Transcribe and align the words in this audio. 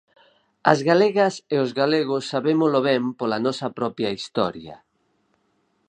As 0.71 0.79
galegas 0.89 1.33
e 1.53 1.55
os 1.63 1.71
galegos 1.79 2.23
sabémolo 2.31 2.79
ben 2.89 3.03
pola 3.19 3.39
nosa 3.45 3.67
propia 3.77 4.13
historia. 4.17 4.75